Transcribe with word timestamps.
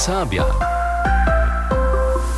Sabia. 0.00 0.48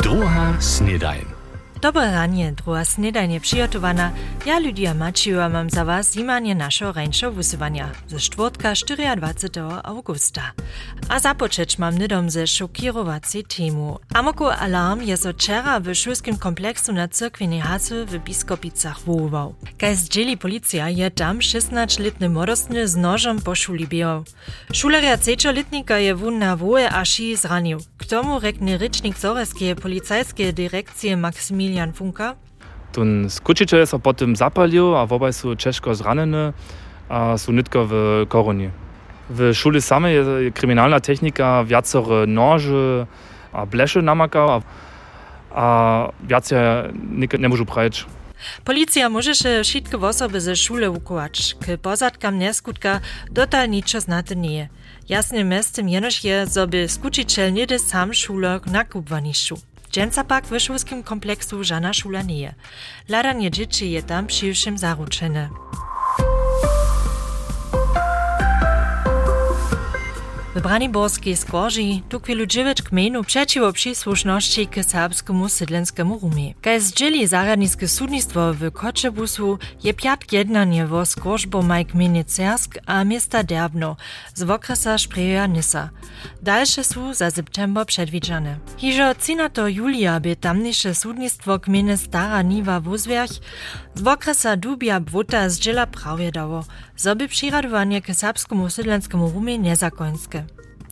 Druga 0.02 0.58
snedajn. 0.58 1.41
Dobre 1.82 2.12
ranie, 2.12 2.52
druga 2.52 2.84
snedajnie 2.84 3.40
przygotowana. 3.40 4.12
Ja 4.46 4.58
Lydia 4.58 4.94
Maciła 4.94 5.48
mam 5.48 5.70
za 5.70 5.84
was 5.84 6.14
zimanie 6.14 6.54
naszego 6.54 6.92
rańszego 6.92 7.32
wysywania 7.32 7.90
ze 8.08 8.18
czwartka 8.18 8.72
24 9.16 9.62
augusta. 9.82 10.42
A 11.08 11.20
zapoczeć 11.20 11.78
mam 11.78 11.98
nydom 11.98 12.30
ze 12.30 12.46
szokirowacej 12.46 13.44
temu. 13.44 13.98
Amoko 14.14 14.56
alarm 14.56 15.02
je 15.02 15.16
so 15.16 15.32
wczera 15.32 15.80
w 15.80 15.94
szulskim 15.94 16.36
kompleksu 16.36 16.92
na 16.92 17.08
cyrkwinej 17.08 17.60
hasy 17.60 18.06
w 18.06 18.18
Biskopicach 18.18 19.00
woływał. 19.00 19.54
Kaj 19.78 19.96
zdzieli 19.96 20.36
policja 20.36 20.88
je 20.88 21.10
tam 21.10 21.38
16-letny 21.38 22.28
młodostny 22.28 22.88
z 22.88 22.96
nożem 22.96 23.40
po 23.40 23.54
szuli 23.54 23.88
biał. 23.88 24.24
Szuleria 24.72 25.16
3-letnika 25.16 25.98
je 25.98 26.14
wun 26.14 26.38
na 26.38 26.56
woje 26.56 26.90
a 26.90 27.04
szy 27.04 27.36
zranił. 27.36 27.78
K 27.98 28.06
tomu 28.06 28.40
rycznik 28.78 29.18
Zoreskie 29.18 29.74
policajskie 29.76 30.52
dyrekcje 30.52 31.16
Maksymilian 31.16 31.71
Jan 31.72 31.92
Funka. 31.92 32.36
Ten 32.92 33.32
skučiteľ 33.32 33.88
sa 33.88 33.96
potom 33.96 34.36
zapalil 34.36 34.92
a 34.92 35.08
obaj 35.08 35.32
sú 35.32 35.56
ťažko 35.56 35.96
zranení 35.96 36.52
a 37.08 37.40
sú 37.40 37.56
nitko 37.56 37.88
v 37.88 37.92
koroni. 38.28 38.68
W 39.32 39.56
szule 39.56 39.80
samej 39.80 40.12
je 40.12 40.50
kryminalna 40.52 41.00
technika 41.00 41.64
viacore 41.64 42.28
nože 42.28 43.08
a 43.52 43.64
bleše 43.64 44.04
namaka 44.04 44.60
a 45.52 45.66
viacej 46.20 46.92
nik 46.92 47.32
nie 47.36 47.48
môžu 47.48 47.64
prejść. 47.64 48.04
Policja 48.64 49.08
może 49.08 49.34
się 49.34 49.62
wszystkie 49.64 49.98
osoby 49.98 50.40
ze 50.40 50.56
szule 50.56 50.90
ukołać. 50.90 51.54
K 51.60 51.78
pozadkam 51.78 52.38
neskutka 52.38 53.00
dotal 53.30 53.70
niczo 53.70 54.00
znate 54.00 54.36
nie. 54.36 54.68
Jasnym 55.08 55.46
mestem 55.48 55.88
jenoż 55.88 56.24
je, 56.24 56.46
zoby 56.46 56.88
skučiteľ 56.88 57.52
nie 57.52 57.66
sam 57.78 58.14
szulok 58.14 58.66
nakupwanišu. 58.66 59.71
Dżęca 59.92 60.24
pak 60.24 60.46
w 60.46 60.50
kompleksu 61.02 61.64
żana 61.64 61.92
szula 61.92 62.22
nie. 62.22 62.54
Ladanie 63.08 63.50
dzieci 63.50 63.90
je 63.90 64.02
tam 64.02 64.26
przyjszym 64.26 64.78
zaruczene. 64.78 65.48
W 70.54 70.60
Braniborskiej 70.60 71.36
Skorži 71.36 72.02
tukwielu 72.08 72.46
dziewięć 72.46 72.82
gminu 72.82 73.24
przeciwo 73.24 73.72
przysłuszności 73.72 74.66
k 74.66 74.84
serbskiemu 74.84 75.48
sydlenskiemu 75.48 76.18
rumie. 76.18 76.54
Kaj 76.62 76.80
zdzieli 76.80 77.26
zaradnickie 77.26 77.88
sudnictwo 77.88 78.54
w 78.54 78.72
Koczebusu 78.72 79.58
je 79.84 79.94
piat 79.94 80.32
jednanie 80.32 80.86
wo 80.86 81.06
skorżbo 81.06 81.62
maj 81.62 81.86
gminy 81.86 82.24
Cersk 82.24 82.78
a 82.86 83.04
miasta 83.04 83.42
Derbno 83.42 83.96
z 84.34 84.42
okresa 84.42 84.98
Spreja 84.98 85.48
Nysa. 85.48 85.90
Dalsze 86.42 86.84
są 86.84 87.14
za 87.14 87.30
september 87.30 87.86
przedwidziane. 87.86 88.56
Hiżo 88.76 89.14
13 89.14 89.62
julia 89.70 90.20
by 90.20 90.36
tamniejsze 90.36 90.94
sudnictwo 90.94 91.58
gminy 91.58 91.96
Stara 91.96 92.42
Niwa 92.42 92.80
Wuzwerch 92.80 93.32
z 93.94 94.06
okresa 94.06 94.56
Dubia 94.56 95.00
Bwota 95.00 95.48
zdziela 95.48 95.86
prawie 95.86 96.32
dało, 96.32 96.64
zoby 96.96 97.28
prziradowanie 97.28 98.02
k 98.02 98.14
serbskiemu 98.14 98.70
sydlenskiemu 98.70 99.30
rumie 99.30 99.58
niezakońskie. 99.58 100.41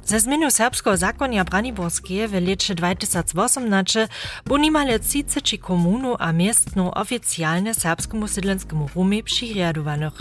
Ze 0.04 0.20
zmienu 0.20 0.50
serbskiego 0.50 0.96
zakonia 0.96 1.44
Braniborskie 1.44 2.28
w 2.28 2.32
lecie 2.32 2.74
2018 2.74 4.08
bo 4.46 4.58
nimale 4.58 4.98
30 4.98 5.58
komunu 5.58 6.16
a 6.18 6.32
miestnu 6.32 6.90
oficjalne 6.94 7.74
serbskiemu 7.74 8.28
sydlenskiemu 8.28 8.88
rumie 8.94 9.22
prziriadowanych. 9.22 10.12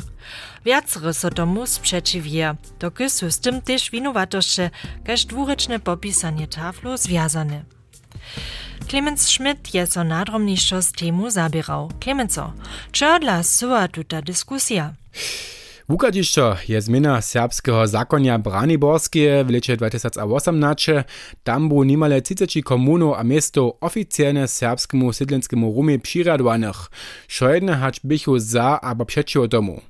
Wiacre 0.65 1.13
so 1.13 1.29
tomu 1.29 1.67
sprzeciwia, 1.67 2.55
doky 2.79 3.09
są 3.09 3.31
z 3.31 3.39
tym 3.39 3.61
też 3.61 3.91
winowatości, 3.91 4.61
każ 5.05 5.25
dwuryczne 5.25 5.79
popisanie 5.79 6.47
taflu 6.47 6.97
związane. 6.97 7.63
Clemens 8.87 9.21
Schmidt 9.27 9.73
je 9.73 9.87
so 9.87 10.03
z 10.81 10.91
temu 10.91 11.29
zabierał. 11.29 11.91
Clemenso, 11.99 12.53
čo 12.91 13.19
dla 13.19 13.43
syła 13.43 13.87
tuta 13.87 14.21
dyskusja? 14.21 14.93
Wukadišćo 15.89 16.55
je 16.67 16.81
zmena 16.81 17.21
serbskeho 17.21 17.87
zakonja 17.87 18.37
Braniborskie 18.37 19.43
w 19.43 19.49
lecie 19.49 19.77
2018. 19.77 21.03
Tam 21.43 21.69
bu 21.69 21.83
nimale 21.83 22.21
30 22.21 22.63
komunów 22.63 23.15
a 23.17 23.23
miasto 23.23 23.77
oficjalne 23.81 24.47
serbskiemu 24.47 25.13
sydlenskiemu 25.13 25.73
rumie 25.73 25.99
přiradowanych. 25.99 26.91
Šojedne 27.27 27.75
hać 27.75 27.99
bychu 28.03 28.39
za 28.39 28.79
abo 28.81 29.05
przeciwo 29.05 29.47
domu. 29.47 29.81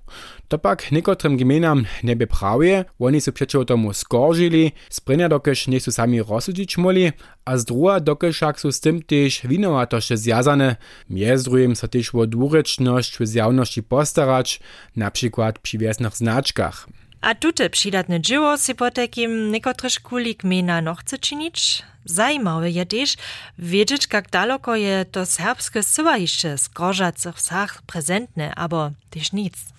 To 0.49 0.57
pak 0.57 0.91
niekotrym 0.91 1.37
gminam 1.37 1.85
nie 2.03 2.15
by 2.15 2.27
prawie, 2.27 2.85
oni 2.99 3.21
su 3.21 3.33
przeciwo 3.33 3.65
tomu 3.65 3.93
skorżyli, 3.93 4.71
sprynja 4.89 5.29
dokeż 5.29 5.67
nie 5.67 5.79
su 5.79 5.91
sami 5.91 6.23
rozsudzić 6.23 6.77
moli, 6.77 7.11
a 7.45 7.57
z 7.57 7.65
druga 7.65 7.99
dokeżak 7.99 8.59
su 8.59 8.71
z 8.71 8.79
tym 8.79 9.03
też 9.03 9.41
winowatoście 9.43 10.17
zjazane, 10.17 10.75
między 11.09 11.43
drugim 11.43 11.75
so 11.75 11.87
też 11.87 12.15
o 12.15 12.27
dwureczność 12.27 13.17
w 13.17 13.27
zjawności 13.27 13.83
postarać, 13.83 14.59
na 14.95 15.11
przykład 15.11 15.59
przy 15.59 15.77
wiesnych 15.77 16.15
znaczkach. 16.17 16.87
A 17.21 17.35
tute 17.35 17.69
przydatne 17.69 18.21
dzieło 18.21 18.57
si 18.57 18.75
po 18.75 18.91
takim 18.91 19.51
niekotryż 19.51 19.99
kuli 19.99 20.35
gmina 20.35 20.81
no 20.81 20.95
chce 20.95 21.17
czynić? 21.17 21.83
Zajímawe 22.05 22.71
je 22.71 22.85
też 22.85 23.15
wiedzieć, 23.59 24.07
jak 24.13 24.29
daleko 24.29 24.75
je 24.75 25.05
to 25.11 25.25
serbskie 25.25 25.83
syłajiще 25.83 26.57
z 26.57 26.69
korzacych 26.69 27.35
wsach 27.35 27.81
prezentne, 27.81 28.55
abo 28.55 28.91
też 29.09 29.33
nic. 29.33 29.78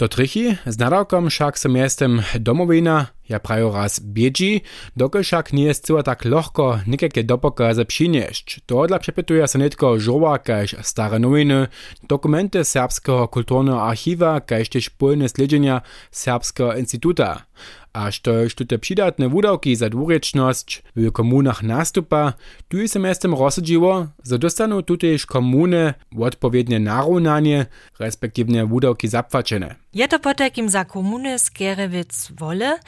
Do 0.00 0.08
trichy 0.08 0.56
z 0.66 0.78
nadawkom 0.78 1.28
však 1.28 1.58
so 1.58 1.68
miestem 1.68 2.22
domowina, 2.40 3.12
ja 3.28 3.36
prajo 3.36 3.68
raz 3.68 4.00
biedzi, 4.00 4.62
dokud 4.96 5.22
však 5.22 5.52
nie 5.52 5.64
jest 5.64 5.84
cyła 5.86 6.02
tak 6.02 6.24
lohko 6.24 6.80
nikakie 6.86 7.24
dopokaze 7.24 7.84
przynieść. 7.84 8.60
To 8.66 8.86
dla 8.86 8.98
przepytuje 8.98 9.48
se 9.48 9.58
nitko 9.58 10.00
żoła 10.00 10.38
kaž 10.38 10.76
stare 10.82 11.18
nowiny, 11.18 11.68
dokumenty 12.08 12.64
Serbskiego 12.64 13.28
Kulturnego 13.28 13.82
Archiwa 13.82 14.40
kaž 14.40 14.68
też 14.68 14.90
pólne 14.90 15.28
sledzenia 15.28 15.82
Serbskiego 16.10 16.74
Instytuta. 16.74 17.44
Aż 17.92 18.20
to 18.20 18.32
już 18.32 18.54
te 18.54 18.78
przydatne 18.78 19.28
wudawki 19.28 19.76
za 19.76 19.90
dwureczność 19.90 20.82
w 20.96 21.12
komunach 21.12 21.62
nastupa, 21.62 22.32
tu 22.68 22.88
się 22.88 22.98
miastem 22.98 23.34
rozsadziło, 23.34 24.06
że 24.24 24.38
dostaną 24.38 24.82
tuteż 24.82 25.26
komuny 25.26 25.94
odpowiednie 26.18 26.80
narównanie, 26.80 27.66
respektywnie 27.98 28.66
wudawki 28.66 29.08
zapłaczone. 29.08 29.74
Je 29.94 30.08
to 30.08 30.18
po 30.18 30.34
takim 30.34 30.68
za 30.68 30.84
komuny 30.84 31.38
skierewic 31.38 32.30
wole, 32.40 32.78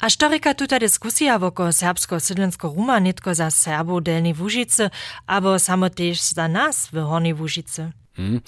a 0.00 0.10
sztoryka 0.10 0.54
tuta 0.54 0.78
dyskusja 0.78 1.38
woko 1.38 1.72
serbsko-sydlensko-ruma 1.72 2.98
nitko 3.00 3.34
za 3.34 3.50
Serbo 3.50 4.00
Delnej 4.00 4.34
Łużycy, 4.40 4.90
abo 5.26 5.58
samo 5.58 5.86
za 6.34 6.48
nas 6.48 6.86
w 6.92 6.96
Hornej 6.96 7.34
Łużycy. 7.34 7.92
Hmm. 8.16 8.40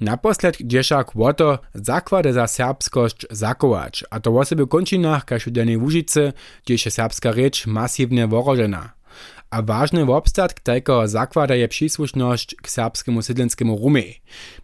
Naposled 0.00 0.56
dzieszak 0.60 1.12
woto 1.14 1.58
zakłady 1.74 2.32
za 2.32 2.46
serbskość 2.46 3.26
zakować, 3.30 4.04
a 4.10 4.20
to 4.20 4.32
w 4.32 4.44
sobie 4.44 4.66
končinach 4.66 5.24
kaž 5.24 5.46
u 5.46 5.50
Delnej 5.50 5.76
Łużycy, 5.76 6.32
gdzie 6.64 6.78
się 6.78 6.90
serbska 6.90 7.32
rzecz 7.32 7.66
masywnie 7.66 8.26
worożena. 8.26 8.92
A 9.50 9.62
ważny 9.62 10.02
obstatk 10.12 10.60
tego 10.60 11.08
zakłada 11.08 11.54
je 11.54 11.68
przysłuszność 11.68 12.56
k 12.62 12.70
serbskiemu 12.70 13.22
sydlenskiemu 13.22 13.78
rumie. 13.78 14.02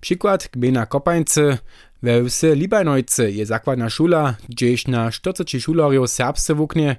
Przykład 0.00 0.49
gmina 0.53 0.87
Kopańcy, 0.87 1.59
we 2.03 2.25
wsy 2.25 2.55
Libanojcy 2.56 3.33
je 3.33 3.47
zakładna 3.47 3.91
szula, 3.91 4.34
gdzieś 4.49 4.88
na 4.88 5.11
40 5.11 5.61
szulariów 5.61 6.11
serbsce 6.11 6.55
wuknie, 6.55 6.97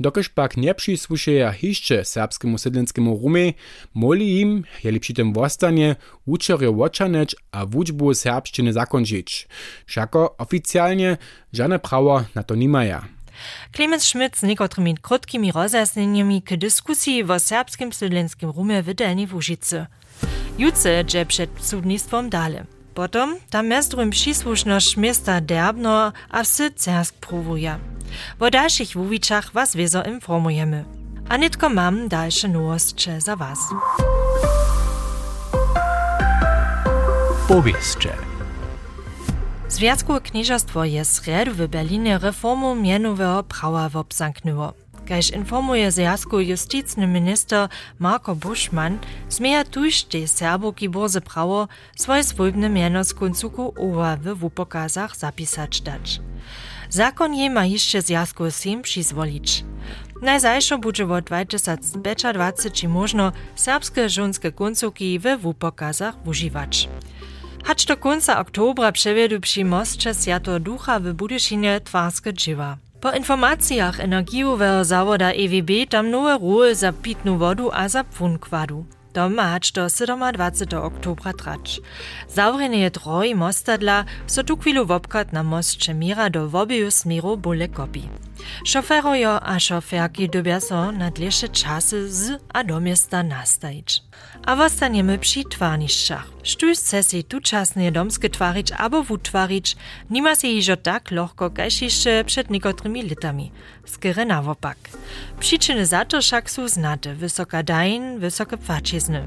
dokaż 0.00 0.28
pak 0.28 0.56
nie 0.56 0.74
przysłuszeja 0.74 1.52
hiszcze 1.52 2.04
serbskiemu 2.04 2.58
sydlenskiemu 2.58 3.18
rumie, 3.22 3.52
moli 3.94 4.40
im, 4.40 4.64
jeli 4.84 5.00
przy 5.00 5.14
tym 5.14 5.32
wostanie, 5.32 5.96
uczorio 6.26 6.70
oczaneć 6.70 7.36
a 7.52 7.66
wuczbu 7.66 8.14
serbszczyny 8.14 8.72
zakończyć. 8.72 9.48
Wszako 9.86 10.36
oficjalnie 10.36 11.16
żadne 11.52 11.78
prawo 11.78 12.24
na 12.34 12.42
to 12.42 12.54
nie 12.54 12.68
mają. 12.68 13.00
Clemens 13.72 14.02
Schmidt 14.02 14.36
z 14.36 14.42
niekotrymi 14.42 14.94
krótkimi 15.02 15.52
rozjasnieniami 15.52 16.42
k 16.42 16.56
dyskusji 16.56 17.24
o 17.24 17.38
serbskim 17.38 17.92
sydlenskim 17.92 18.50
rumie 18.50 18.82
w 18.82 18.94
Delnej 18.94 19.28
Łużycy. 19.32 19.86
Jutce 20.58 21.04
dże 21.04 21.26
przed 21.26 21.50
sudnictwom 21.60 22.30
dalej. 22.30 22.73
Potom 22.94 23.36
tam 23.50 23.66
mezdrum 23.66 24.10
przysłuszność 24.10 24.96
miasta 24.96 25.40
Derbno 25.40 26.12
a 26.30 26.42
wsy 26.42 26.70
Cersk 26.70 27.14
próbuje. 27.14 27.78
O 28.40 28.50
dalszych 28.50 28.88
wuwiczach 28.88 29.52
was 29.52 29.76
wieso 29.76 30.02
informujemy. 30.02 30.84
A 31.28 31.36
nitko 31.36 31.68
mam 31.68 32.08
dalsze 32.08 32.48
nowości 32.48 33.10
za 33.18 33.36
was. 33.36 33.58
Powieszcze. 37.48 38.12
Związkowe 39.68 40.20
knieżastwo 40.20 40.84
jest 40.84 41.26
w 41.50 41.68
Berlinie 41.68 42.18
reformu 42.18 42.74
mianowego 42.74 43.42
prawa 43.42 43.88
wobzamknęło. 43.88 44.83
Kaž 45.08 45.30
informuje 45.30 45.90
zjazku 45.90 46.40
justicny 46.40 47.06
minister 47.06 47.68
Marko 47.98 48.34
Buschmann, 48.34 48.98
smieja 49.28 49.64
tuż 49.64 50.02
te 50.02 50.28
serboki 50.28 50.88
borze 50.88 51.20
prawo 51.20 51.68
swoje 51.96 52.24
swojbne 52.24 52.68
miano 52.68 53.04
z 53.04 53.14
końcuku 53.14 53.74
owa 53.76 54.16
w 54.16 54.34
wupokazach 54.34 55.16
zapisać 55.16 55.80
dać. 55.80 56.20
Zakon 56.90 57.34
je 57.34 57.50
ma 57.50 57.64
jeszcze 57.66 58.02
zjazku 58.02 58.50
sim 58.50 58.82
przyzwolić. 58.82 59.64
Najzajšo 60.22 60.78
bude 60.78 61.04
od 61.04 61.24
2025 61.24 62.88
možno 62.88 63.32
serbske 63.56 64.08
žonske 64.08 64.52
koncovki 64.52 65.18
w 65.18 65.24
WUPokazach 65.42 66.14
używać. 66.26 66.88
Hacz 67.64 67.86
do 67.86 67.96
końca 67.96 68.40
oktobra 68.40 68.92
przewiedu 68.92 69.40
przy 69.40 69.64
mostcze 69.64 70.14
Sjato 70.14 70.60
Ducha 70.60 71.00
w 71.00 71.12
Budyszynie 71.12 71.80
twarskie 71.80 72.34
dziewa. 72.34 72.83
Po 73.04 73.12
informacjach 73.12 74.00
energiowego 74.00 74.84
zawoda 74.84 75.32
EWB 75.32 75.70
tam 75.88 76.10
nowe 76.10 76.38
ruły 76.38 76.74
za 76.74 76.92
pitną 76.92 77.38
wodę 77.38 77.68
a 77.72 77.88
za 77.88 78.04
pfunkładu. 78.04 78.84
To 79.12 79.28
ma 79.28 79.42
hacz 79.42 79.72
do 79.72 79.86
27. 80.32 80.82
oktobra 80.82 81.32
trać. 81.32 81.80
Zawrenie 82.28 82.90
troj 82.90 83.34
mostadla 83.34 84.04
so 84.26 84.44
tu 84.44 84.56
chwilu 84.56 84.86
wopkat 84.86 85.32
na 85.32 85.42
mostcze 85.42 85.94
Mira 85.94 86.30
do 86.30 86.48
wobiu 86.48 86.90
smiru 86.90 87.36
bóle 87.36 87.68
kopi. 87.68 88.08
Šoferojo 88.64 89.38
a 89.42 89.58
šoferki 89.58 90.28
dobia 90.28 90.60
so 90.60 90.90
na 90.92 91.10
dlhšie 91.10 91.48
časy 91.48 92.08
z 92.08 92.38
a 92.52 92.62
do 92.64 92.80
miesta 92.80 93.22
nastajić. 93.22 94.02
A 94.46 94.56
wostaniemy 94.56 95.18
przy 95.18 95.44
twarniszczach. 95.44 96.26
Sztuś 96.42 96.78
chce 96.78 97.02
si 97.02 97.24
tučasne 97.24 97.92
domskie 97.92 98.30
twarić 98.30 98.72
abo 98.72 99.02
wutvarić, 99.02 99.76
nima 100.10 100.36
si 100.36 100.46
hižo 100.54 100.76
tak 100.76 101.10
lohko, 101.10 101.50
kaž 101.50 101.82
jeszcze 101.82 102.24
przed 102.24 102.50
niekotrymi 102.50 103.02
litami. 103.02 103.50
Skere 103.84 104.24
na 104.24 104.42
wopak. 104.42 104.76
Przyczyny 105.40 105.86
za 105.86 106.04
to 106.04 106.20
však 106.20 106.50
są 106.50 106.68
znate. 106.68 107.14
Wysoka 107.14 107.62
dajn, 107.62 108.18
wysokie 108.18 108.56
płacizny. 108.56 109.24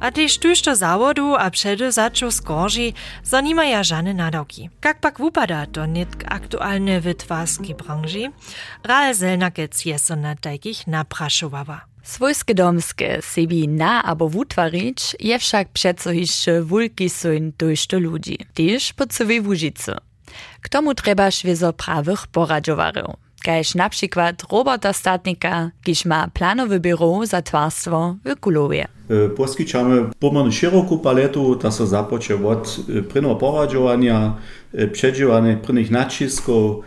A 0.00 0.10
tež 0.10 0.38
tužto 0.38 0.74
zawodu 0.74 1.34
a 1.38 1.50
przedozaču 1.50 2.30
skorži 2.30 2.92
zanimaja 3.24 3.82
žane 3.82 4.14
nadawki. 4.14 4.70
Jak 4.84 5.00
pak 5.00 5.18
wupada 5.18 5.66
to 5.66 5.86
nitk 5.86 6.24
aktualne 6.28 7.00
w 7.00 7.14
twarskiej 7.14 7.74
branży? 7.74 8.32
Ral 8.84 9.14
Zelnakec 9.14 9.84
je 9.84 9.98
so 9.98 10.16
na 10.16 10.34
takich 10.36 10.86
napraszowała. 10.86 11.80
Swojskie 12.02 12.54
domskie 12.54 13.22
sebi 13.22 13.68
na 13.68 14.02
abo 14.02 14.28
wutwarić 14.28 15.16
je 15.20 15.38
přeco 15.72 16.12
jeszcze 16.12 16.62
wulki 16.62 17.10
syn 17.10 17.52
dojšto 17.58 17.98
ludzi, 17.98 18.38
też 18.54 18.92
po 18.92 19.06
całej 19.06 19.40
Łużycy. 19.40 19.92
K 20.60 20.68
tomu 20.68 20.94
treba 20.94 21.30
švezo 21.30 21.72
prawych 21.72 22.26
poradžovarów. 22.26 23.29
Kaž 23.44 23.74
na 23.74 23.88
przykład 23.88 24.42
Roberta 24.52 24.92
Statnika, 24.92 25.70
kiż 25.82 26.04
ma 26.04 26.28
planowe 26.28 26.80
biuro 26.80 27.26
za 27.26 27.42
twarstwo 27.42 28.14
w 28.24 28.40
Kulowie. 28.40 28.88
Poskyčamy 29.36 30.02
pomerne 30.18 30.52
široku 30.52 30.98
paletu, 30.98 31.54
da 31.54 31.70
so 31.70 31.86
započe 31.86 32.34
od 32.46 32.80
prinovo 33.08 33.34
poradžovanja, 33.34 34.34
předživanje 34.92 35.56
priných 35.56 35.90
načiskov, 35.90 36.82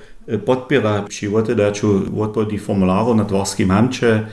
podpira 0.46 1.02
przy 1.02 1.28
oddaču 1.36 2.02
odpowiednich 2.22 2.62
formularów 2.62 3.18
na 3.18 3.24
dworskim 3.24 3.72
amcie, 3.72 4.26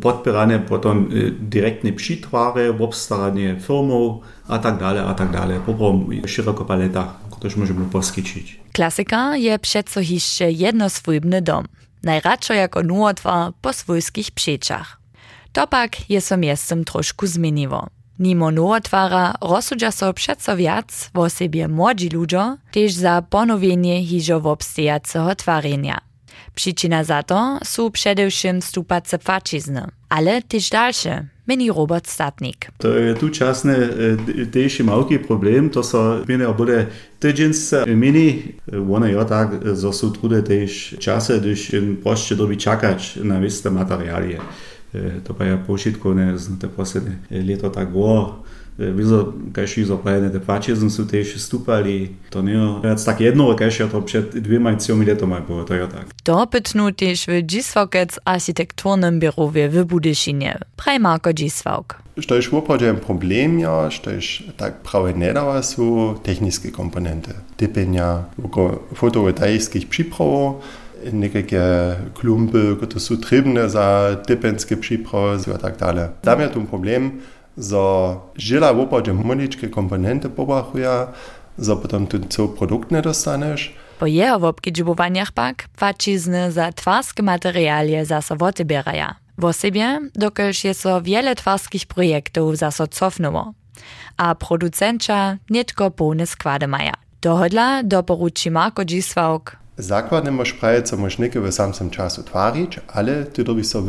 podpiranie 0.00 0.58
potom 0.58 1.08
direktne 1.40 1.92
przytwary, 1.92 2.74
obstaranie 2.78 3.56
firmów, 3.60 4.22
a 4.48 4.58
tak 4.58 4.78
dalej, 4.78 5.02
a 5.06 5.14
tak 5.14 5.30
dalej. 5.30 5.58
Poprom 5.66 6.06
szeroko 6.26 6.64
paleta, 6.64 7.14
którąż 7.30 7.56
możemy 7.56 7.84
poskyčić. 7.84 8.60
Klasyka 8.78 9.36
je 9.36 9.58
přeco 9.58 10.00
jeszcze 10.00 10.50
jednoswójbny 10.50 11.42
dom. 11.42 11.64
Najradšo 12.02 12.54
jako 12.54 12.82
nuotwar 12.82 13.52
po 13.60 13.72
swojskich 13.72 14.30
przeczach. 14.30 15.00
To 15.52 15.66
pak 15.66 16.10
je 16.10 16.20
so 16.20 16.36
miestem 16.36 16.84
trošku 16.84 17.26
zmieniło. 17.26 17.86
Nimo 18.18 18.50
nuotwara 18.50 19.34
rozsudza 19.40 19.90
so 19.92 20.12
přeco 20.12 20.56
viac 20.56 21.10
wo 21.14 21.30
sobie 21.30 21.68
młodzi 21.68 22.08
ludzie, 22.08 22.56
też 22.70 22.92
za 22.92 23.22
ponowienie 23.22 24.06
hižo 24.06 24.40
wobstejaceho 24.40 25.34
twarenia. 25.34 25.98
Przyczyna 26.54 27.04
za 27.04 27.22
to 27.22 27.58
są 27.64 27.90
przedewším 27.90 28.62
stupace 28.62 29.18
płacizny, 29.18 29.86
ale 30.08 30.42
też 30.42 30.70
dalsze, 30.70 31.28
meni 31.48 31.72
Robert 31.72 32.06
Statnik. 32.06 32.70
To 32.78 32.88
je 32.88 33.14
tu 33.14 33.28
časne 33.30 33.88
też 34.52 34.80
małki 34.80 35.18
problem, 35.18 35.70
to 35.70 35.82
so 35.82 36.22
mene 36.28 36.54
bude 36.54 36.86
tydzińce 37.18 37.86
mini, 37.86 38.52
one 38.92 39.10
jo 39.12 39.24
tak, 39.24 39.50
zo 39.76 39.92
są 39.92 40.12
trude 40.12 40.42
też 40.42 40.96
czasy, 40.98 41.40
gdyż 41.40 41.72
proście 42.02 42.36
dobi 42.36 42.56
czekać 42.56 43.16
na 43.16 43.40
wiste 43.40 43.70
materialie. 43.70 44.38
To 45.24 45.34
pa 45.34 45.44
ja 45.44 45.58
pošitkovne, 45.60 46.38
znate, 46.38 46.68
posledne 46.68 47.20
leto 47.30 47.70
tak 47.70 47.92
było. 48.78 48.94
Wieso, 48.96 49.32
kaž 49.52 49.78
izo 49.78 49.96
prajene 49.96 50.30
te 50.30 50.40
płacizny 50.40 50.90
są 50.90 51.06
też 51.06 51.40
stupali, 51.42 52.08
to 52.30 52.42
nie 52.42 52.80
jest 52.84 53.06
tak 53.06 53.20
jedno, 53.20 53.54
kaž 53.54 53.78
ja 53.78 53.88
to 53.88 54.02
przed 54.02 54.38
dwiema 54.38 54.72
i 54.72 54.76
trzema 54.76 55.04
letoma 55.04 55.40
było, 55.40 55.64
to 55.64 55.74
ja 55.74 55.86
tak. 55.86 56.06
To 56.22 56.46
pytnu 56.46 56.92
też 56.92 57.26
w 57.26 57.42
Dziswokec 57.42 58.20
architekturnym 58.24 59.20
biurowie 59.20 59.68
w 59.68 59.84
Budyszynie. 59.84 60.58
Praj 60.76 61.00
Marko 61.00 61.32
Dziswok. 61.32 61.94
Što 62.18 62.34
je 62.34 62.42
šłopođen 62.42 62.96
problem, 62.96 63.58
ja, 63.58 63.90
što 63.90 64.10
je 64.10 64.20
tak 64.56 64.82
prawie 64.82 65.14
nie 65.14 65.32
dała 65.32 65.62
są 65.62 66.14
techniskie 66.22 66.70
komponenty. 66.70 67.30
Typienia 67.56 68.24
oko 68.44 68.82
fotovoltaickich 68.94 69.88
przypraw, 69.88 70.54
nekakve 71.12 71.96
klumby, 72.14 72.76
które 72.76 73.00
są 73.00 73.16
trybne 73.16 73.70
za 73.70 74.16
typenskie 74.26 74.76
przyprawy 74.76 75.50
i 75.56 75.58
tak 75.58 75.76
dalej. 75.76 76.08
Tam 76.22 76.40
jest 76.40 76.54
ten 76.54 76.66
problem, 76.66 77.10
że 77.58 78.16
żyla 78.36 78.74
w 78.74 78.80
opadzie 78.80 79.14
maliczkie 79.14 79.68
komponenty 79.68 80.30
pobachuje, 80.30 81.06
że 81.58 81.76
potem 81.76 82.06
ten 82.06 82.28
cały 82.28 82.48
produkt 82.48 82.90
nie 82.90 83.02
dostaniesz. 83.02 83.74
Po 83.98 84.06
jeho 84.06 84.38
wobkedźbowaniach 84.38 85.32
pak 85.32 85.68
płacizny 85.76 86.52
za 86.52 86.72
twarskie 86.72 87.22
materialie 87.22 88.06
zaso 88.06 88.36
wotybieraja. 88.36 89.14
W 89.38 89.52
sobie, 89.52 90.00
dokelż 90.14 90.64
jest 90.64 90.80
so 90.80 91.02
wiele 91.02 91.34
twarskich 91.34 91.86
projektów 91.86 92.56
zaso 92.56 92.86
cofnęło. 92.86 93.52
A 94.16 94.34
producentka 94.34 95.36
nitko 95.50 95.90
pełne 95.90 96.26
składy 96.26 96.66
maja. 96.66 96.92
Dohodla 97.20 97.82
doporuči 97.82 98.50
Marko 98.50 98.84
Dziswałk 98.84 99.56
Zakładne 99.78 100.30
masz 100.30 100.52
prawie, 100.52 100.82
co 100.82 100.96
możesz 100.96 101.18
niekie 101.18 101.40
w 101.40 101.52
samym 101.52 101.90
czasu 101.90 102.22
twarić, 102.22 102.80
ale 102.88 103.24
ty 103.24 103.44
dobi 103.44 103.64
so 103.64 103.82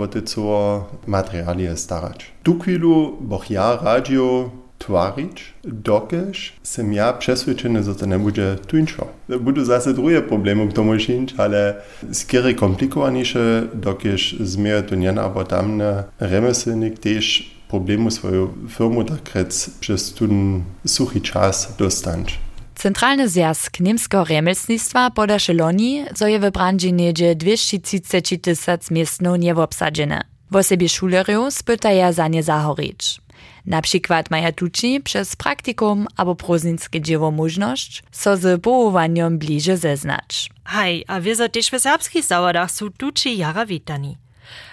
o 0.00 0.08
te 0.08 0.22
co 0.22 0.86
materialie 1.06 1.76
starać. 1.76 2.32
Tu 2.42 2.58
chwilu 2.58 3.16
boch 3.20 3.50
ja 3.50 3.78
radio 3.82 4.50
twarić, 4.78 5.54
dokeż 5.64 6.52
sem 6.62 6.92
ja 6.92 7.12
przeswiadczony, 7.12 7.82
że 7.82 7.94
to 7.94 8.06
nie 8.06 8.18
będzie 8.18 8.56
tuńczo. 8.66 9.06
Budu 9.40 9.64
zase 9.64 9.94
drugie 9.94 10.22
problemy 10.22 10.68
k 10.68 10.72
tomu 10.72 10.98
šić, 10.98 11.34
ale 11.38 11.74
skiery 12.12 12.54
komplikowanisze, 12.54 13.68
dokeż 13.74 14.36
zmieje 14.40 14.82
to 14.82 14.94
nie 14.94 15.20
albo 15.20 15.44
tamne 15.44 16.04
remeselnik 16.20 16.98
też 16.98 17.54
problemu 17.68 18.10
swoją 18.10 18.48
firmu 18.68 19.04
tak 19.04 19.44
przez 19.80 20.14
ten 20.14 20.62
suchy 20.86 21.20
czas 21.20 21.74
dostać. 21.78 22.38
Centralny 22.82 23.28
zjazd 23.28 23.80
niemskiego 23.80 24.24
remesnictwa 24.24 25.10
podaše 25.10 25.52
loni, 25.52 26.04
zo 26.14 26.26
je 26.26 26.38
w 26.40 26.50
branży 26.50 26.92
niedzie 26.92 27.34
230 27.34 28.38
tysac 28.38 28.90
miestno 28.90 29.36
niewobsadzene. 29.36 30.20
W 30.50 30.56
osobie 30.56 30.88
szulerów 30.88 31.54
spytaja 31.54 32.12
za 32.12 32.28
nie 32.28 32.42
zahorić. 32.42 33.20
Na 33.66 33.82
przykład 33.82 34.30
maja 34.30 34.52
tuci 34.52 35.00
przez 35.00 35.36
praktikum 35.36 36.06
albo 36.16 36.34
proznickie 36.34 37.00
dzieło 37.00 37.30
możność, 37.30 38.02
so 38.12 38.36
z 38.36 38.62
połowaniem 38.62 39.38
bliżej 39.38 39.76
zeznać. 39.76 40.50
Hej, 40.64 41.04
a 41.06 41.20
wy 41.20 41.34
za 41.34 41.48
też 41.48 41.70
w 41.70 41.80
serbskich 41.80 42.24
zawodach 42.24 42.70
są 42.70 42.90
tuci 42.90 43.38
jara 43.38 43.66
witani. 43.66 44.16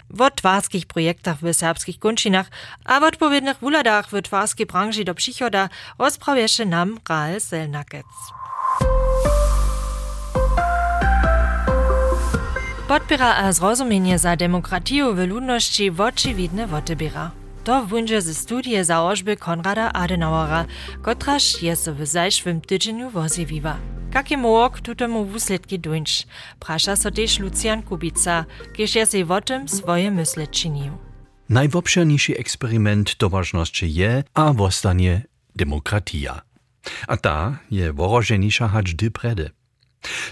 W 0.09 0.31
twarskich 0.35 0.85
projektach 0.85 1.37
w 1.37 1.53
serbskich 1.53 1.99
končinach 1.99 2.47
a 2.85 2.99
w 2.99 3.03
odpowiednich 3.03 3.57
wuladach 3.57 4.09
w 4.09 4.21
twarskiej 4.21 4.65
branży 4.65 5.03
do 5.03 5.15
przychoda 5.15 5.69
rozprawieše 5.99 6.65
nam 6.65 6.99
Rael 7.09 7.41
Selnakec. 7.41 8.05
Podpira 12.87 13.35
a 13.35 13.53
zrozumienie 13.53 14.19
za 14.19 14.35
demokratiju 14.35 15.15
w 15.15 15.17
ludności 15.27 15.91
w 15.91 16.01
oczywidne 16.01 16.67
wotybiera. 16.67 17.31
To 17.63 17.85
wunże 17.85 18.21
ze 18.21 18.33
studie 18.33 18.85
założby 18.85 19.37
Konrada 19.37 19.93
Adenauera, 19.93 20.65
kotraż 21.01 21.61
jest 21.61 21.89
w 21.89 22.05
zajszłym 22.05 22.61
tydzieniu 22.61 23.09
wozjewiwa. 23.09 23.96
Kakie 24.13 24.37
mógł 24.37 24.81
tutemu 24.81 25.25
wusledki 25.25 25.79
dojść? 25.79 26.27
Prasza 26.59 26.95
so 26.95 27.09
Lucian 27.39 27.83
Kubica, 27.83 28.45
kież 28.73 28.95
je 28.95 29.05
się 29.05 29.27
o 29.29 29.41
tym 29.41 29.67
swoje 29.69 30.11
mysle 30.11 30.47
czynił. 30.47 30.97
Najwobszerniejszy 31.49 32.37
eksperyment 32.37 33.15
je 33.81 34.23
a 34.33 34.53
wostanie 34.53 35.21
demokratia. 35.55 36.41
A 37.07 37.17
ta 37.17 37.59
je 37.71 37.93
woroženisza 37.93 38.67
hać 38.67 38.95
dy 38.95 39.11
prede. 39.11 39.49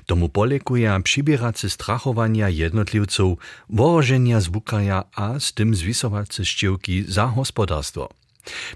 Tomu 0.05 0.29
polekuje 0.29 0.99
přibierace 1.03 1.69
strachowania 1.69 2.49
jednotlivców, 2.49 3.39
worożenia 3.69 4.41
zwukaja 4.41 5.03
a 5.15 5.39
z 5.39 5.53
tym 5.53 5.75
zwisowace 5.75 6.45
szczyłki 6.45 7.03
za 7.07 7.33
gospodarstwo. 7.35 8.09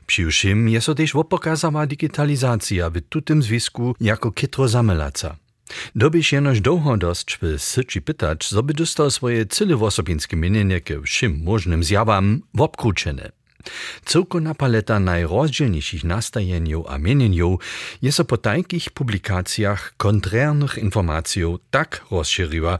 Přiwšim 0.06 0.70
je 0.70 0.82
so 0.82 0.96
też 0.96 1.16
opokazała 1.16 1.86
digitalizacja 1.86 2.90
w 2.90 3.02
tutym 3.10 3.44
zwisku 3.44 3.96
jako 4.02 4.32
kitro 4.32 4.68
zamelaca. 4.68 5.36
Dobyś 5.96 6.34
jenoś 6.34 6.62
długo 6.62 6.98
dość 6.98 7.38
w 7.42 7.62
syci 7.62 8.02
pytać, 8.02 8.50
zo 8.50 8.64
by 8.64 8.74
dostał 8.74 9.12
swoje 9.12 9.46
cyle 9.46 9.76
wosobinskie 9.76 10.38
mienienie 10.38 10.82
ke 10.82 11.02
wszym 11.02 11.42
możnym 11.44 11.84
zjawam 11.84 12.42
w 12.54 12.62
obkruczene. 12.62 13.32
Całkowna 14.06 14.56
paleta 14.56 15.00
najrozdzielniejszych 15.00 16.04
nastajeniów 16.04 16.86
a 16.88 16.98
mienieniów 16.98 17.60
jest 18.02 18.24
po 18.24 18.38
takich 18.38 18.90
publikacjach 18.90 19.94
kontrarnych 19.98 20.78
informacji 20.78 21.44
tak 21.72 22.06
rozszerzyła, 22.12 22.80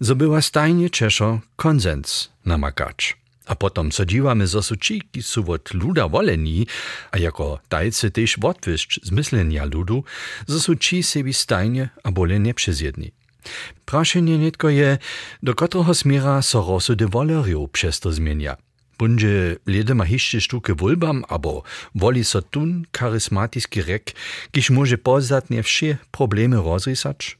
że 0.00 0.14
była 0.14 0.42
stajnie 0.42 0.90
czeszo 0.90 1.40
konsens 1.56 2.30
namakacz. 2.44 3.25
A 3.46 3.54
potom 3.54 3.94
so 3.94 4.02
dívame 4.02 4.46
zo 4.46 4.62
suči, 4.62 5.00
ki 5.06 5.22
sú 5.22 5.46
od 5.46 5.70
ľuda 5.70 6.10
volení, 6.10 6.66
a 7.14 7.22
jako 7.22 7.62
tajce 7.70 8.10
tež 8.10 8.42
vodvišť 8.42 9.06
zmyslenia 9.06 9.64
ľudu, 9.70 10.02
zo 10.50 10.58
suči 10.58 11.02
sebi 11.06 11.30
stajne 11.30 11.94
a 12.02 12.08
bole 12.10 12.38
nepřezjedni. 12.42 13.14
Prašenje 13.86 14.38
netko 14.38 14.68
je, 14.68 14.98
do 15.42 15.54
kotroho 15.54 15.94
smira 15.94 16.42
so 16.42 16.66
rozsude 16.66 17.06
volerju 17.06 17.66
přesto 17.66 18.12
zmienia. 18.12 18.58
Bunže 18.98 19.60
lede 19.68 19.94
ma 19.94 20.08
hišče 20.08 20.40
štuke 20.40 20.72
vulbam, 20.72 21.20
abo 21.28 21.62
voli 21.92 22.24
so 22.24 22.40
tun 22.40 22.88
karismatijski 22.90 23.82
rek, 23.84 24.16
kiš 24.50 24.70
može 24.70 24.96
pozadnje 24.96 25.62
vše 25.62 25.96
probleme 26.10 26.56
rozrisač. 26.56 27.36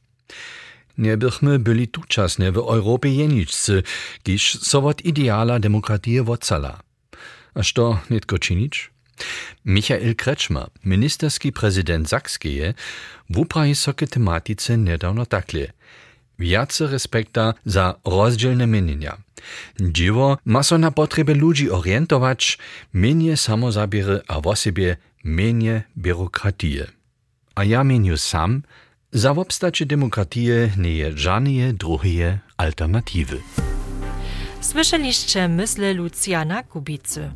Nie 0.99 1.17
bychmy 1.17 1.59
byli 1.59 1.89
tučasne 1.89 2.53
w 2.53 2.57
Europie 2.57 3.15
jeniczcy, 3.15 3.83
kiż 4.23 4.61
so 4.61 4.81
wot 4.81 5.05
ideala 5.05 5.59
demokratie 5.59 6.23
wocala. 6.23 6.81
A 7.55 7.63
što 7.63 7.99
netko 8.11 8.39
činić? 8.39 8.91
Michael 9.65 10.15
Kretschmer, 10.15 10.67
ministerski 10.85 11.53
prezydent 11.53 12.09
Sakskeje, 12.09 12.75
wupraje 13.31 13.75
soke 13.75 14.07
tematice 14.07 14.77
nedawno 14.77 15.25
takle. 15.27 15.67
Wiace 16.39 16.87
respekta 16.87 17.55
za 17.65 17.95
rozdzielne 18.05 18.67
mienienia. 18.67 19.17
Dziwo 19.81 20.39
ma 20.45 20.63
so 20.63 20.79
na 20.79 20.91
potrzeby 20.91 21.35
ludzi 21.35 21.71
orientować, 21.71 22.59
menie 22.93 23.37
samozabiery 23.37 24.21
a 24.29 24.41
w 24.41 24.57
sobie 24.57 24.97
menie 25.25 25.83
biurokratie. 25.97 26.87
A 27.55 27.65
ja 27.65 27.85
meniu 27.85 28.17
sam, 28.17 28.63
za 29.13 29.35
wobstacie 29.35 29.87
demokratie 29.87 30.71
nie 30.77 31.13
żadne 31.19 31.73
drugie 31.73 32.39
alternatywy. 32.57 33.41
Słyszeliście 34.61 35.49
myśle 35.49 35.95
Luciana 35.95 36.63
Kubicy. 36.63 37.31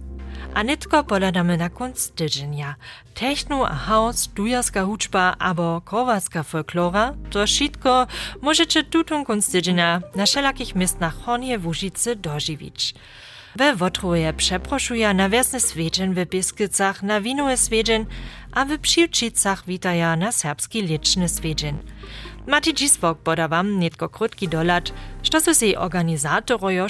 A 0.55 0.63
nitko 0.63 1.05
poladamy 1.05 1.57
na 1.57 1.69
konc 1.71 2.11
tydzienia. 2.11 2.75
Techno 3.15 3.69
a 3.69 3.75
house, 3.75 4.27
dujarska 4.35 4.85
huczba 4.85 5.37
abo 5.39 5.81
korwacka 5.85 6.43
folklora, 6.43 7.15
to 7.31 7.47
wszystko 7.47 8.07
możecie 8.43 8.85
tutun 8.85 9.25
konc 9.25 9.51
tydzienia 9.53 10.03
na 10.15 10.27
wszelakich 10.27 10.75
miejscach 10.75 11.15
Hornie 11.15 11.59
Łużycy 11.59 12.17
dożywić. 12.17 12.95
We 13.57 13.77
Wotruje 13.77 14.33
przeproszuje 14.33 15.15
na 15.15 15.29
wiosny 15.29 15.61
swiedzień 15.61 16.15
w 16.15 16.29
Biskicach, 16.29 17.03
na 17.03 17.21
winowe 17.21 17.57
swiedzień, 17.57 18.07
a 18.53 18.65
w 18.65 18.79
Przyłczycach 18.79 19.67
witaja 19.67 20.17
na 20.17 20.33
serbski 20.33 20.83
liczny 20.83 21.29
swiedzień. 21.29 21.79
Mati 22.47 22.75
Dziswok 22.75 23.19
poda 23.19 23.49
wam 23.49 23.81
nietko 23.81 24.09
krótki 24.09 24.49
dolat, 24.49 24.93
što 25.23 25.41
su 25.41 25.55
si 25.55 25.77
organizatorojo. 25.77 26.87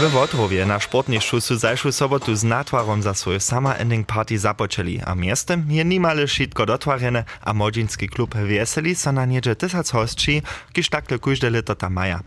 We 0.00 0.08
Wotrowie 0.08 0.66
na 0.66 0.80
sportnišu 0.80 1.40
su 1.40 1.56
zajšu 1.56 1.92
sobotu 1.92 2.34
z 2.34 2.44
natwarom 2.44 3.02
za 3.02 3.14
svoj 3.14 3.40
summer 3.40 3.76
ending 3.78 4.06
party 4.06 4.38
započeli, 4.38 5.00
a 5.04 5.14
miestem 5.14 5.70
je 5.70 5.84
nimale 5.84 6.28
šitko 6.28 6.64
dotwarjene, 6.66 7.24
a 7.44 7.52
młodzieński 7.52 8.08
klub 8.08 8.34
Wieseli 8.34 8.94
so 8.94 9.12
na 9.12 9.24
niedzie 9.26 9.54
tysac 9.54 9.90
hostči, 9.90 10.42
kiż 10.72 10.88
takle 10.88 11.18
kužde 11.18 11.50
leto 11.50 11.74
ta 11.74 11.88
maja. 11.88 12.20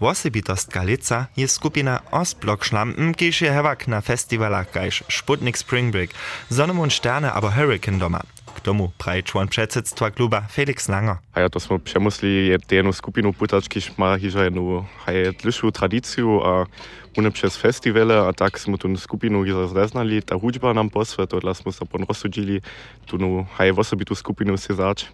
Wosebitost 0.00 0.68
Galica 0.72 1.26
je 1.36 1.48
skupina 1.48 2.00
Ostblock 2.10 2.66
Schlampen, 2.66 3.14
kiż 3.14 3.42
je 3.42 3.52
hewak 3.52 3.88
na 3.88 4.00
festiwalach 4.00 4.70
kajż 4.70 5.04
Sputnik 5.08 5.58
Spring 5.58 5.92
Break, 5.92 6.10
Sonne 6.50 6.80
und 6.80 6.92
Sterne 6.92 7.32
aber 7.32 7.56
Hurricane 7.56 7.98
doma. 7.98 8.20
K 8.54 8.60
tomu 8.60 8.92
praje 8.96 9.22
čłon 9.22 9.48
předsedstva 9.48 10.10
kluba 10.10 10.46
Felix 10.48 10.88
Langer. 10.88 11.16
A 11.34 11.40
ja 11.40 11.48
to 11.48 11.60
smo 11.60 11.78
přemusli 11.78 12.54
jednu 12.70 12.92
skupinu 12.92 13.32
putać, 13.32 13.68
kiż 13.68 13.98
ma 13.98 14.16
hiža 14.16 14.44
jednu 14.44 14.86
dlhšiu 15.42 15.70
tradíciu 15.70 16.40
a 16.46 16.66
une 17.18 17.30
przez 17.30 17.56
festiwale, 17.56 18.28
a 18.28 18.32
tak 18.32 18.58
smo 18.58 18.76
tu 18.76 18.96
skupinu 18.96 19.42
hiža 19.42 19.66
zreznali, 19.66 20.22
ta 20.22 20.34
hudžba 20.34 20.72
nam 20.72 20.90
posve, 20.90 21.26
to 21.26 21.40
dla 21.40 21.54
smo 21.54 21.72
se 21.72 21.84
pon 21.84 22.06
rozsudili, 22.08 22.60
tu 23.06 23.18
nu 23.18 23.46
haje 23.56 23.72
osobitu 23.72 24.14
skupinu 24.14 24.56
si 24.56 24.74
zač. 24.74 25.04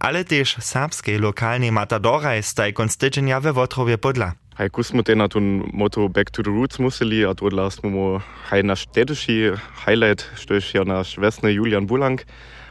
Ale 0.00 0.24
też 0.24 0.56
serbskie 0.60 1.18
lokalne 1.18 1.70
matadoraj 1.70 2.42
staj 2.42 2.72
konstydzenia 2.72 3.40
we 3.40 3.52
Wotrowie 3.52 3.96
podla. 3.96 4.32
Hej, 4.58 4.70
kus 4.70 4.86
smo 4.90 5.02
te 5.02 5.14
na 5.14 5.28
moto 5.72 6.08
Back 6.08 6.30
to 6.30 6.42
the 6.42 6.50
Roots 6.50 6.78
museli, 6.78 7.24
a 7.24 7.34
to 7.34 7.70
smo 7.70 7.90
mo 7.90 8.20
haj 8.50 8.62
naš 8.62 8.82
städtiši 8.88 9.52
highlight, 9.84 10.24
što 10.34 10.54
je 10.54 10.84
naš 10.84 11.18
vesne 11.18 11.54
Julian 11.54 11.86
Bulang, 11.86 12.20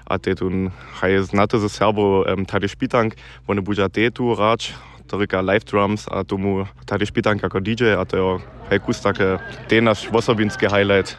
a 0.10 0.18
te 0.18 0.36
tun 0.36 0.72
haj 1.00 1.22
znate 1.22 1.60
za 1.60 1.70
Serbo 1.70 2.24
um, 2.24 2.46
tady 2.46 2.68
špitank, 2.68 3.16
one 3.48 3.62
buďa 3.62 3.90
te 3.90 4.12
tu 4.12 4.36
rač, 4.36 4.74
to 5.08 5.18
rika 5.18 5.42
live 5.42 5.66
drums, 5.72 6.08
a 6.12 6.24
tomu 6.24 6.68
tady 6.86 7.06
špitank 7.06 7.44
jako 7.44 7.60
DJ, 7.60 7.94
a 8.00 8.06
to 8.06 8.16
je 8.18 8.40
hej 8.70 8.80
kus 8.80 9.00
také 9.00 9.40
te 9.68 9.82
naš 9.82 10.08
osobinski 10.12 10.68
highlight. 10.68 11.18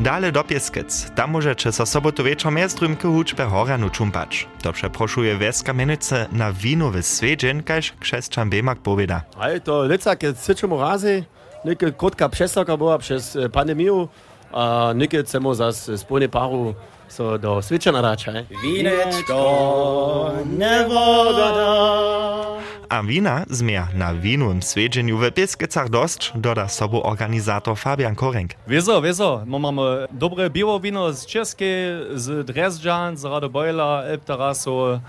Dale 0.00 0.32
do 0.32 0.44
Pieskec. 0.44 1.10
Tam 1.14 1.30
możecie 1.30 1.72
so 1.72 1.86
sobotu 1.86 2.24
wieczorem 2.24 2.58
jezdrym 2.58 2.96
k 2.96 3.02
huczbę 3.02 3.44
Horanu 3.44 3.90
čumpać. 3.90 4.48
To 4.62 4.72
przeproszuje 4.72 5.36
Wieska 5.36 5.72
Mienice 5.72 6.26
na 6.32 6.52
winowy 6.52 7.02
swiedzień, 7.02 7.62
kaž 7.62 7.92
krzeszczan 8.00 8.50
Bemak 8.50 8.78
powiada. 8.78 9.22
Ale 9.38 9.60
to 9.60 9.86
lica, 9.86 10.16
kiedy 10.16 10.38
syčemu 10.40 10.80
razy, 10.80 11.24
niekie 11.64 11.92
krótka 11.92 12.28
przestawka 12.28 12.76
była 12.76 12.98
przez 12.98 13.36
e, 13.36 13.48
pandemię, 13.48 14.06
a 14.52 14.92
nekaj 14.94 15.24
samo 15.26 15.54
za 15.54 15.72
spolni 15.72 16.28
paru 16.28 16.74
so 17.08 17.38
do 17.38 17.62
svečana 17.62 18.00
rača. 18.00 18.30
Eh? 18.30 18.44
Vinečko 18.62 20.32
ne 20.58 20.84
voda. 20.88 22.60
A 22.88 23.00
vina 23.00 23.44
zmija 23.48 23.88
na 23.94 24.10
vinovem 24.10 24.62
sveđenju 24.62 25.16
v 25.16 25.30
Peskecah 25.30 25.88
dost, 25.88 26.30
doda 26.34 26.68
sobo 26.68 27.00
organizator 27.04 27.76
Fabian 27.78 28.14
Korenk. 28.14 28.54
Vezo, 28.66 29.00
vezo, 29.00 29.42
no, 29.46 29.56
imamo 29.56 30.06
dobre 30.10 30.48
bivo 30.48 30.78
vino 30.78 31.12
z 31.12 31.26
Česke, 31.26 32.00
z 32.10 32.42
Dresdžan, 32.44 33.16
z 33.16 33.24
Radobojla, 33.24 34.04
Elbtaraso. 34.06 35.00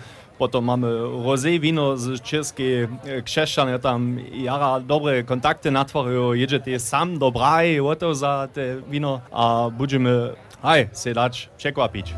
Potom 0.41 0.65
mamy 0.65 0.88
rosé 1.25 1.60
wino 1.60 1.98
z 1.98 2.21
czeskiej, 2.21 2.88
krzeszczan, 3.25 3.79
tam 3.79 4.17
jara 4.33 4.79
dobre 4.79 5.24
kontakty 5.24 5.71
natworzył, 5.71 6.33
jedziecie 6.33 6.79
sam 6.79 7.19
do 7.19 7.31
Braj, 7.31 7.79
oto 7.79 8.15
za 8.15 8.48
te 8.53 8.81
wino, 8.89 9.21
a 9.31 9.69
będziemy, 9.77 10.33
haj, 10.62 10.89
se 10.91 11.13
dać 11.13 11.50
przekwapić. 11.57 12.13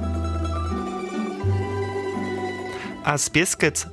A 3.03 3.17
z 3.17 3.29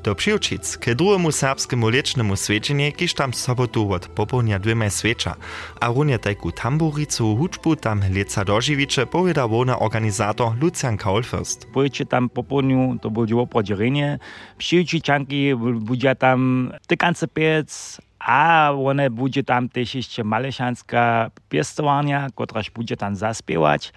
do 0.02 0.14
Przyłčic 0.14 0.76
k 0.76 0.94
drugiemu 0.94 1.32
serbskiemu 1.32 1.88
liecznemu 1.88 2.36
svedženje, 2.36 2.92
kiž 2.92 3.14
tam 3.14 3.34
sobotu 3.34 3.92
od 3.92 4.06
popołudnia 4.06 4.58
dwema 4.58 4.90
sveča. 4.90 5.34
A 5.80 5.90
runie 5.90 6.18
tajku 6.18 6.52
tamburicu 6.52 7.34
hučbu 7.36 7.76
tam 7.76 8.06
leca 8.06 8.44
doživiče 8.44 9.06
poveda 9.06 9.46
wona 9.50 9.78
organizator 9.78 10.54
Lucian 10.62 10.96
Kaulfürst. 10.96 11.66
Pojďte 11.74 12.04
tam 12.06 12.28
po 12.30 12.42
południu, 12.42 12.98
to 13.02 13.10
bude 13.10 13.34
opodzielenie. 13.34 14.18
Przyjčičanki 14.58 15.54
bude 15.58 16.14
tam 16.14 16.70
tykance 16.86 17.26
piec, 17.26 17.98
a 18.20 18.70
one 18.70 19.10
bude 19.10 19.42
tam 19.42 19.68
też 19.68 19.94
jeszcze 19.94 20.22
malešanská 20.24 21.30
piestowania, 21.48 22.30
kotraž 22.34 22.70
bude 22.70 22.96
tam 22.96 23.16
zaspiewać 23.16 23.92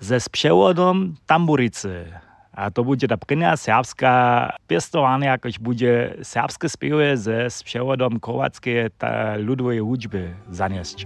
ze 0.00 0.20
sprzewodom 0.20 1.14
tamburicy. 1.26 2.25
A 2.56 2.70
to 2.70 2.84
bude 2.84 3.08
ta 3.08 3.16
prvná 3.16 3.56
serbská 3.56 4.48
pěstování, 4.66 5.26
jakož 5.26 5.58
bude 5.58 6.16
serbské 6.22 6.68
zpěvy 6.68 7.18
se 7.18 7.44
s 7.44 7.62
převodom 7.62 8.20
kovacké 8.20 8.88
ta 8.98 9.36
ľudové 9.36 9.80
hudby 9.80 10.34
zaněst. 10.48 11.04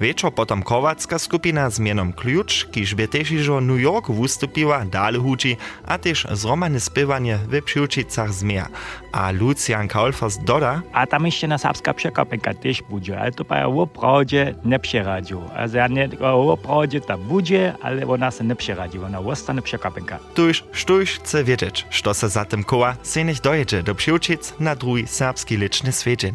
Wieczór 0.00 0.30
potom 0.30 0.62
kowacka 0.62 1.18
skupina 1.18 1.70
z 1.70 1.78
mienom 1.78 2.12
Klucz, 2.12 2.64
kiž 2.70 2.94
by 2.94 3.08
też 3.08 3.30
iżo 3.30 3.60
New 3.60 3.80
York 3.80 4.10
wystąpiła, 4.10 4.84
dalej 4.84 5.20
hudzi, 5.20 5.56
a 5.86 5.98
też 5.98 6.26
zromane 6.30 6.80
spywanie 6.80 7.38
w 7.48 7.62
Przyłčicach 7.62 8.32
zmia. 8.32 8.66
A 9.12 9.30
Lucian 9.30 9.88
Kaulfers 9.88 10.38
doda, 10.44 10.82
A 10.92 11.06
tam 11.06 11.26
jeszcze 11.26 11.48
na 11.48 11.58
serbska 11.58 11.94
przekopinka 11.94 12.54
też 12.54 12.82
będzie, 12.90 13.20
ale 13.20 13.32
to 13.32 13.44
pa 13.44 13.66
o 13.66 13.86
prawdzie 13.86 14.54
nie 14.64 14.78
przeradził. 14.78 15.42
A 15.56 15.66
ja 15.76 15.88
nie 15.88 16.08
o 16.20 16.56
prawdzie 16.56 17.00
ta 17.00 17.18
będzie, 17.18 17.74
ale 17.82 18.06
ona 18.06 18.30
se 18.30 18.44
nie 18.44 18.56
przeradzi, 18.56 18.98
ona 18.98 19.20
ostane 19.20 19.62
przekopinka. 19.62 20.18
tuż 20.34 20.64
sztuś 20.88 21.18
chce 21.18 21.44
wiedzieć, 21.44 21.86
što 21.90 22.14
se 22.14 22.28
za 22.28 22.44
tym 22.44 22.64
koła 22.64 22.96
se 23.02 23.24
niech 23.24 23.40
dojedzie 23.40 23.82
do 23.82 23.94
Przyłčic 23.94 24.54
na 24.60 24.74
drugi 24.74 25.06
serbski 25.06 25.56
liczny 25.56 25.92
swiedzień. 25.92 26.34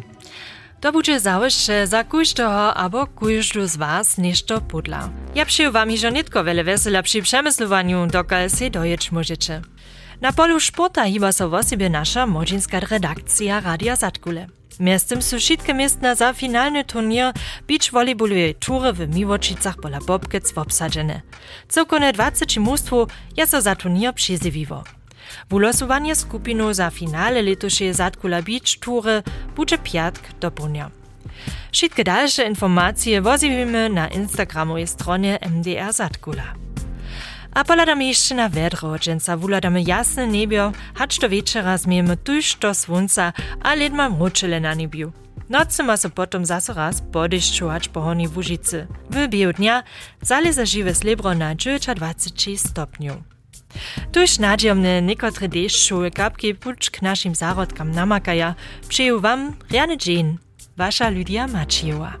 To 0.80 0.92
bude 0.92 1.20
załyšće 1.20 1.86
za 1.86 2.04
kujštoho 2.04 2.76
abo 2.76 3.06
kujždu 3.06 3.66
z 3.66 3.76
was 3.76 4.16
nešto 4.18 4.60
pudla. 4.60 5.08
Ja 5.34 5.44
pšiju 5.44 5.72
wam 5.72 5.90
hižo 5.90 6.10
nitko 6.10 6.42
vele 6.42 6.62
vesela 6.62 7.02
przy 7.02 7.22
przemyslowaniu, 7.22 8.06
dokal 8.06 8.50
se 8.50 8.70
dojeć 8.70 9.12
możecie. 9.12 9.60
Na 10.20 10.32
polu 10.32 10.60
sporta 10.60 11.04
hiba 11.04 11.32
so 11.32 11.48
w 11.48 11.54
osobie 11.54 11.90
nasza 11.90 12.26
młodzieńska 12.26 12.80
redakcja 12.80 13.60
Radia 13.60 13.96
Zatkule. 13.96 14.46
Miestem 14.80 15.22
su 15.22 15.38
wszystkie 15.38 15.74
miestna 15.74 16.14
za 16.14 16.32
finalny 16.32 16.84
turnier 16.84 17.32
beach 17.68 17.90
volleyballowej 17.92 18.54
tury 18.54 18.92
w 18.92 19.16
Miłočicach 19.16 19.76
pola 19.76 19.98
Bobkec 20.06 20.52
obsadzene. 20.58 21.20
Cokone 21.68 22.12
20 22.12 22.60
mustwo 22.60 23.06
ja 23.36 23.46
so 23.46 23.60
za 23.60 23.76
turnier 23.76 24.14
przyzywiwo. 24.14 24.84
Wulosowanie 25.50 26.14
skupinu 26.14 26.74
za 26.74 26.90
finale 26.90 27.42
letošej 27.42 27.94
Zatkula 27.94 28.42
Beach 28.42 28.78
tury 28.80 29.22
bude 29.56 29.78
piatk 29.78 30.22
do 30.40 30.50
punia. 30.50 30.90
Wszystkie 31.72 32.04
dalsze 32.04 32.44
informacje 32.44 33.22
wozimy 33.22 33.88
na 33.88 34.08
instagramowej 34.08 34.86
stronie 34.86 35.38
MDR 35.50 35.92
Zatkula. 35.92 36.54
A 37.54 37.64
poladamy 37.64 38.04
jeszcze 38.04 38.34
na 38.34 38.48
wedro, 38.48 38.98
dżęca 38.98 39.36
wuladamy 39.36 39.82
jasne 39.82 40.26
niebio, 40.26 40.72
hacz 40.94 41.20
do 41.20 41.28
wieczera 41.28 41.78
zmiemy 41.78 42.16
tuż 42.16 42.56
do 42.56 42.74
słońca, 42.74 43.32
a 43.62 43.74
ledma 43.74 44.10
mruczele 44.10 44.60
na 44.60 44.74
niebiu. 44.74 45.12
Nocy 45.48 45.82
ma 45.82 45.96
so 45.96 46.10
potom 46.10 46.46
zase 46.46 46.74
raz 46.74 47.02
podešćovač 47.12 47.88
po 47.88 48.00
honi 48.00 48.28
Łużycy. 48.28 48.86
W 49.10 49.28
biu 49.28 49.52
dnia 49.52 49.82
zaleza 50.22 50.66
żywe 50.66 50.94
slibro 50.94 51.34
na 51.34 51.54
29 51.54 52.60
stopniu. 52.60 53.22
Tuż 54.12 54.38
nadziemne 54.38 55.02
niekotre 55.02 55.48
deszczowe 55.48 56.10
kapki 56.10 56.54
pucz 56.54 56.90
k 56.90 57.02
naszym 57.02 57.34
zarodkam 57.34 57.90
namakaja, 57.90 58.54
przyjął 58.88 59.20
wam 59.20 59.52
riany 59.70 59.96
dzień. 59.98 60.38
Wasza 60.76 61.08
Lydia 61.08 61.46
Maciejowa. 61.46 62.12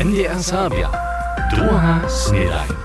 NDR 0.00 0.42
Sabia. 0.42 0.90
Druga 1.50 2.08
Snedajn. 2.08 2.83